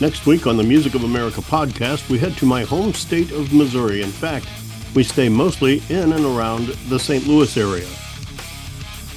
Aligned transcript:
Next 0.00 0.26
week 0.26 0.46
on 0.46 0.56
the 0.56 0.62
Music 0.62 0.94
of 0.94 1.02
America 1.02 1.40
podcast, 1.40 2.08
we 2.08 2.20
head 2.20 2.36
to 2.36 2.46
my 2.46 2.62
home 2.62 2.94
state 2.94 3.32
of 3.32 3.52
Missouri. 3.52 4.00
In 4.00 4.10
fact, 4.10 4.46
we 4.94 5.02
stay 5.02 5.28
mostly 5.28 5.82
in 5.88 6.12
and 6.12 6.24
around 6.24 6.68
the 6.88 7.00
St. 7.00 7.26
Louis 7.26 7.56
area. 7.56 7.88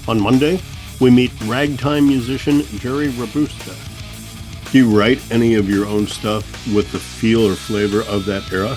On 0.07 0.19
Monday, 0.19 0.59
we 0.99 1.11
meet 1.11 1.31
ragtime 1.43 2.07
musician 2.07 2.63
Jerry 2.79 3.09
Rabushka. 3.09 4.71
Do 4.71 4.77
you 4.79 4.89
write 4.89 5.21
any 5.31 5.53
of 5.53 5.69
your 5.69 5.85
own 5.85 6.07
stuff 6.07 6.43
with 6.73 6.91
the 6.91 6.99
feel 6.99 7.47
or 7.47 7.53
flavor 7.53 8.01
of 8.09 8.25
that 8.25 8.51
era? 8.51 8.75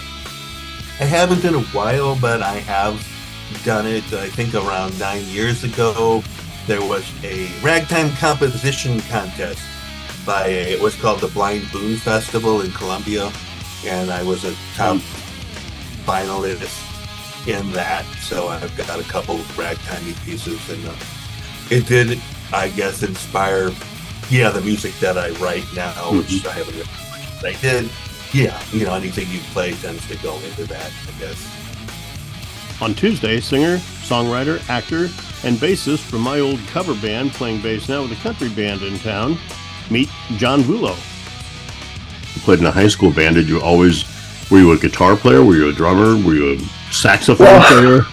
I 1.00 1.06
haven't 1.06 1.46
in 1.46 1.54
a 1.54 1.62
while, 1.72 2.18
but 2.20 2.42
I 2.42 2.56
have 2.56 3.02
done 3.64 3.86
it. 3.86 4.04
I 4.12 4.28
think 4.28 4.54
around 4.54 4.98
nine 4.98 5.24
years 5.24 5.64
ago, 5.64 6.22
there 6.66 6.82
was 6.82 7.10
a 7.24 7.50
ragtime 7.62 8.10
composition 8.16 9.00
contest 9.00 9.62
by 10.24 10.46
a, 10.46 10.72
it 10.72 10.80
was 10.80 10.94
called 10.96 11.20
the 11.20 11.28
Blind 11.28 11.70
Boone 11.70 11.96
Festival 11.96 12.62
in 12.62 12.70
Columbia, 12.72 13.30
and 13.84 14.10
I 14.10 14.22
was 14.22 14.44
a 14.44 14.54
top 14.74 14.98
finalist 16.04 16.80
in 17.46 17.70
that. 17.72 18.04
So 18.20 18.48
I've 18.48 18.74
got 18.76 18.98
a 18.98 19.04
couple 19.04 19.36
ragtimey 19.56 20.14
pieces, 20.24 20.68
and 20.70 20.86
uh, 20.86 20.94
it 21.70 21.86
did, 21.86 22.20
I 22.52 22.68
guess, 22.70 23.02
inspire, 23.02 23.70
yeah, 24.30 24.50
the 24.50 24.60
music 24.60 24.94
that 25.00 25.18
I 25.18 25.30
write 25.32 25.64
now, 25.74 25.92
mm-hmm. 25.92 26.18
which 26.18 26.46
I 26.46 26.52
haven't 26.52 26.76
written 26.76 26.92
much, 27.10 27.44
I 27.44 27.60
did. 27.60 27.90
Yeah, 28.32 28.60
you 28.72 28.84
know, 28.84 28.94
anything 28.94 29.28
you 29.30 29.40
play 29.52 29.72
tends 29.74 30.06
to 30.08 30.16
go 30.16 30.36
into 30.40 30.64
that, 30.64 30.90
I 31.08 31.20
guess. 31.20 32.80
On 32.80 32.94
Tuesday, 32.94 33.40
singer, 33.40 33.76
songwriter, 33.76 34.66
actor, 34.68 35.04
and 35.46 35.56
bassist 35.58 36.00
from 36.00 36.22
my 36.22 36.40
old 36.40 36.58
cover 36.66 36.94
band 36.94 37.30
playing 37.32 37.62
bass 37.62 37.88
now 37.88 38.02
with 38.02 38.12
a 38.12 38.22
country 38.22 38.48
band 38.48 38.82
in 38.82 38.98
town, 38.98 39.38
meet 39.90 40.08
John 40.36 40.62
Vullo. 40.62 40.96
You 42.34 42.40
played 42.42 42.60
in 42.60 42.66
a 42.66 42.70
high 42.70 42.88
school 42.88 43.12
band. 43.12 43.36
Did 43.36 43.48
you 43.48 43.60
always, 43.60 44.04
were 44.50 44.58
you 44.58 44.72
a 44.72 44.78
guitar 44.78 45.16
player? 45.16 45.44
Were 45.44 45.54
you 45.54 45.68
a 45.68 45.72
drummer? 45.72 46.16
Were 46.24 46.34
you 46.34 46.54
a 46.54 46.58
saxophone 46.92 47.46
well, 47.46 47.72
player? 47.72 48.06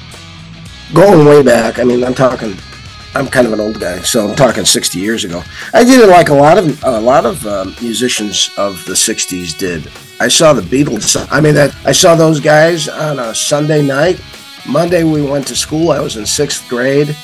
Going 0.93 1.25
way 1.25 1.41
back, 1.41 1.79
I 1.79 1.83
mean, 1.83 2.03
I'm 2.03 2.13
talking, 2.13 2.55
I'm 3.15 3.27
kind 3.27 3.47
of 3.47 3.53
an 3.53 3.59
old 3.59 3.79
guy, 3.79 3.99
so 4.01 4.27
I'm 4.27 4.35
talking 4.35 4.65
60 4.65 4.99
years 4.99 5.23
ago. 5.23 5.41
I 5.73 5.83
did 5.83 6.01
it 6.01 6.07
like 6.07 6.29
a 6.29 6.33
lot 6.33 6.57
of 6.57 6.83
a 6.83 6.99
lot 6.99 7.25
of 7.25 7.45
um, 7.47 7.75
musicians 7.81 8.49
of 8.57 8.83
the 8.85 8.93
60s 8.93 9.57
did. 9.57 9.89
I 10.19 10.27
saw 10.27 10.53
the 10.53 10.61
Beatles. 10.61 11.27
I 11.31 11.39
mean, 11.39 11.55
that 11.55 11.75
I 11.85 11.93
saw 11.93 12.15
those 12.15 12.39
guys 12.39 12.89
on 12.89 13.19
a 13.19 13.33
Sunday 13.33 13.85
night. 13.85 14.21
Monday 14.67 15.03
we 15.03 15.21
went 15.21 15.47
to 15.47 15.55
school. 15.55 15.91
I 15.91 15.99
was 15.99 16.17
in 16.17 16.25
sixth 16.25 16.67
grade 16.69 17.15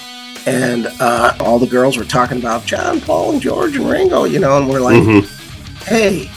and 0.47 0.87
uh, 1.01 1.35
all 1.41 1.59
the 1.59 1.67
girls 1.67 1.97
were 1.97 2.05
talking 2.05 2.37
about 2.37 2.65
John, 2.65 3.01
Paul, 3.01 3.33
and 3.33 3.41
George 3.41 3.75
and 3.75 3.89
Ringo, 3.89 4.23
you 4.23 4.39
know, 4.39 4.57
and 4.57 4.69
we're 4.69 4.79
like, 4.79 5.03
mm-hmm. 5.03 5.83
hey. 5.83 6.31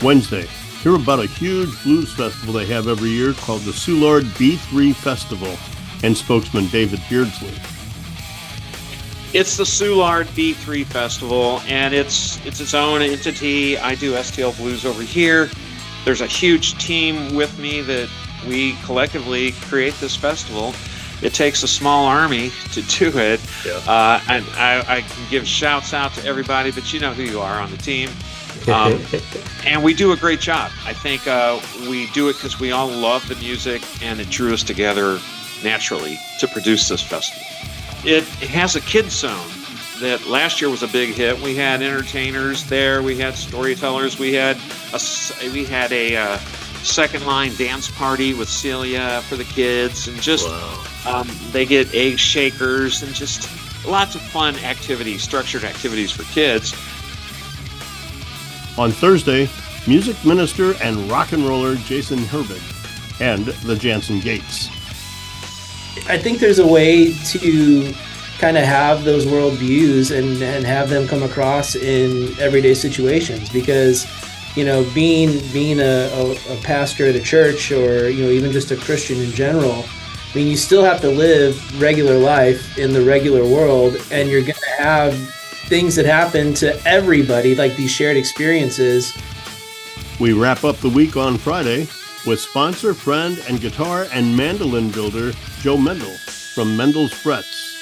Wednesday, 0.04 0.46
hear 0.82 0.94
about 0.94 1.20
a 1.20 1.26
huge 1.26 1.70
blues 1.82 2.10
festival 2.14 2.54
they 2.54 2.64
have 2.64 2.88
every 2.88 3.10
year 3.10 3.34
called 3.34 3.60
the 3.62 3.70
Soulard 3.70 4.22
B3 4.38 4.94
Festival, 4.94 5.54
and 6.02 6.16
spokesman 6.16 6.68
David 6.68 7.02
Beardsley. 7.10 7.52
It's 9.34 9.58
the 9.58 9.64
Soulard 9.64 10.24
B3 10.28 10.86
Festival, 10.86 11.60
and 11.66 11.92
it's 11.92 12.44
it's 12.46 12.60
its 12.60 12.72
own 12.72 13.02
entity. 13.02 13.76
I 13.76 13.94
do 13.94 14.14
STL 14.14 14.56
Blues 14.56 14.86
over 14.86 15.02
here. 15.02 15.50
There's 16.06 16.22
a 16.22 16.26
huge 16.26 16.78
team 16.78 17.34
with 17.34 17.58
me 17.58 17.82
that 17.82 18.08
we 18.46 18.74
collectively 18.84 19.52
create 19.52 19.92
this 19.94 20.16
festival 20.16 20.72
it 21.22 21.34
takes 21.34 21.62
a 21.62 21.68
small 21.68 22.06
army 22.06 22.50
to 22.72 22.82
do 22.82 23.16
it. 23.18 23.40
Yeah. 23.64 23.72
Uh, 23.86 24.20
and 24.28 24.44
I, 24.50 24.84
I, 24.86 25.00
can 25.02 25.30
give 25.30 25.46
shouts 25.46 25.92
out 25.92 26.14
to 26.14 26.24
everybody, 26.24 26.70
but 26.70 26.92
you 26.92 27.00
know 27.00 27.12
who 27.12 27.22
you 27.22 27.40
are 27.40 27.60
on 27.60 27.70
the 27.70 27.76
team. 27.76 28.10
Um, 28.68 29.00
and 29.66 29.82
we 29.82 29.94
do 29.94 30.12
a 30.12 30.16
great 30.16 30.40
job. 30.40 30.70
I 30.84 30.92
think 30.92 31.26
uh, 31.26 31.60
we 31.88 32.10
do 32.10 32.28
it 32.28 32.34
because 32.34 32.60
we 32.60 32.72
all 32.72 32.88
love 32.88 33.26
the 33.28 33.36
music 33.36 33.82
and 34.02 34.20
it 34.20 34.30
drew 34.30 34.52
us 34.52 34.62
together 34.62 35.18
naturally 35.62 36.18
to 36.40 36.48
produce 36.48 36.88
this 36.88 37.02
festival. 37.02 37.44
It, 38.04 38.24
has 38.48 38.76
a 38.76 38.80
kids 38.80 39.14
zone 39.14 39.48
that 40.00 40.24
last 40.26 40.60
year 40.60 40.70
was 40.70 40.82
a 40.82 40.88
big 40.88 41.14
hit. 41.14 41.40
We 41.40 41.56
had 41.56 41.82
entertainers 41.82 42.64
there, 42.64 43.02
we 43.02 43.16
had 43.16 43.34
storytellers, 43.34 44.18
we 44.18 44.32
had 44.34 44.56
a, 44.92 45.50
we 45.50 45.64
had 45.64 45.92
a 45.92 46.16
uh, 46.16 46.38
second 46.84 47.26
line 47.26 47.54
dance 47.56 47.90
party 47.90 48.34
with 48.34 48.48
Celia 48.48 49.22
for 49.22 49.36
the 49.36 49.44
kids, 49.44 50.08
and 50.08 50.20
just 50.20 50.48
um, 51.06 51.28
they 51.52 51.64
get 51.64 51.92
egg 51.94 52.18
shakers 52.18 53.02
and 53.02 53.14
just 53.14 53.48
lots 53.86 54.14
of 54.14 54.20
fun 54.20 54.56
activities, 54.60 55.22
structured 55.22 55.64
activities 55.64 56.10
for 56.10 56.24
kids. 56.32 56.74
On 58.78 58.92
Thursday, 58.92 59.48
music 59.86 60.22
minister 60.24 60.74
and 60.82 61.10
rock 61.10 61.32
and 61.32 61.46
roller 61.46 61.74
Jason 61.76 62.18
Herbig 62.18 62.62
and 63.20 63.46
the 63.64 63.74
Janson 63.74 64.20
Gates. 64.20 64.68
I 66.08 66.16
think 66.16 66.38
there's 66.38 66.60
a 66.60 66.66
way 66.66 67.12
to 67.12 67.92
kind 68.38 68.56
of 68.56 68.64
have 68.64 69.04
those 69.04 69.26
worldviews 69.26 70.16
and, 70.16 70.40
and 70.42 70.64
have 70.64 70.88
them 70.88 71.08
come 71.08 71.24
across 71.24 71.74
in 71.74 72.38
everyday 72.38 72.72
situations 72.74 73.48
because 73.50 74.06
you 74.58 74.64
know, 74.64 74.84
being 74.92 75.38
being 75.52 75.78
a, 75.78 76.10
a, 76.12 76.32
a, 76.52 76.56
pastor 76.62 77.06
at 77.06 77.14
a 77.14 77.20
church 77.20 77.70
or 77.70 78.10
you 78.10 78.24
know 78.24 78.30
even 78.30 78.50
just 78.50 78.72
a 78.72 78.76
Christian 78.76 79.20
in 79.20 79.30
general, 79.30 79.84
I 79.84 80.34
mean, 80.34 80.48
you 80.48 80.56
still 80.56 80.82
have 80.82 81.00
to 81.02 81.08
live 81.08 81.80
regular 81.80 82.18
life 82.18 82.76
in 82.76 82.92
the 82.92 83.00
regular 83.00 83.44
world, 83.44 83.96
and 84.10 84.28
you're 84.28 84.40
going 84.40 84.54
to 84.54 84.82
have 84.82 85.14
things 85.68 85.94
that 85.94 86.06
happen 86.06 86.54
to 86.54 86.76
everybody, 86.84 87.54
like 87.54 87.76
these 87.76 87.92
shared 87.92 88.16
experiences. 88.16 89.16
We 90.18 90.32
wrap 90.32 90.64
up 90.64 90.78
the 90.78 90.88
week 90.88 91.16
on 91.16 91.38
Friday 91.38 91.86
with 92.26 92.40
sponsor, 92.40 92.94
friend, 92.94 93.40
and 93.48 93.60
guitar 93.60 94.08
and 94.12 94.36
mandolin 94.36 94.90
builder 94.90 95.30
Joe 95.60 95.76
Mendel 95.76 96.16
from 96.54 96.76
Mendel's 96.76 97.12
Frets. 97.12 97.76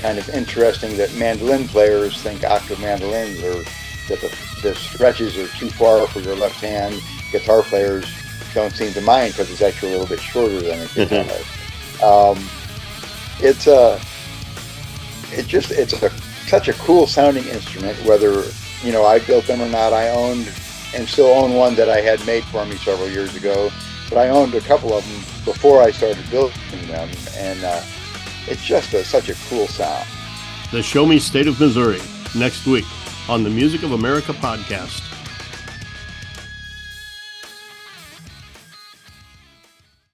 Kind 0.00 0.16
of 0.16 0.30
interesting 0.30 0.96
that 0.96 1.14
mandolin 1.16 1.68
players 1.68 2.22
think 2.22 2.42
octave 2.42 2.80
mandolins 2.80 3.42
are 3.42 3.62
that 4.08 4.20
the, 4.20 4.28
the 4.62 4.74
stretches 4.74 5.36
are 5.36 5.48
too 5.58 5.68
far 5.70 6.06
for 6.06 6.20
your 6.20 6.36
left 6.36 6.60
hand. 6.60 7.00
Guitar 7.30 7.62
players 7.62 8.06
don't 8.54 8.72
seem 8.72 8.92
to 8.94 9.00
mind 9.00 9.32
because 9.32 9.50
it's 9.50 9.62
actually 9.62 9.92
a 9.92 9.98
little 9.98 10.08
bit 10.08 10.20
shorter 10.20 10.60
than 10.60 10.80
a 10.80 10.86
guitar. 10.86 11.24
Mm-hmm. 11.24 12.04
Um, 12.04 12.48
it's 13.40 13.66
a, 13.66 14.00
it 15.30 15.46
just 15.46 15.70
it's 15.70 15.92
a 16.02 16.10
such 16.48 16.68
a 16.68 16.72
cool 16.74 17.06
sounding 17.06 17.46
instrument. 17.46 17.96
Whether 18.04 18.44
you 18.82 18.92
know 18.92 19.04
I 19.04 19.18
built 19.20 19.46
them 19.46 19.60
or 19.60 19.68
not, 19.68 19.92
I 19.92 20.08
owned 20.08 20.50
and 20.94 21.06
still 21.06 21.26
own 21.26 21.54
one 21.54 21.74
that 21.74 21.90
I 21.90 22.00
had 22.00 22.24
made 22.26 22.44
for 22.44 22.64
me 22.64 22.76
several 22.76 23.08
years 23.08 23.36
ago. 23.36 23.70
But 24.08 24.18
I 24.18 24.30
owned 24.30 24.54
a 24.54 24.60
couple 24.62 24.94
of 24.94 25.06
them 25.06 25.20
before 25.44 25.82
I 25.82 25.90
started 25.90 26.28
building 26.30 26.56
them, 26.86 27.10
and 27.36 27.62
uh, 27.62 27.82
it's 28.46 28.64
just 28.64 28.94
a, 28.94 29.04
such 29.04 29.28
a 29.28 29.34
cool 29.50 29.66
sound. 29.66 30.06
The 30.72 30.82
Show 30.82 31.04
Me 31.04 31.18
State 31.18 31.46
of 31.46 31.60
Missouri 31.60 32.00
next 32.34 32.66
week 32.66 32.86
on 33.28 33.42
the 33.42 33.50
Music 33.50 33.82
of 33.82 33.92
America 33.92 34.32
podcast. 34.32 35.07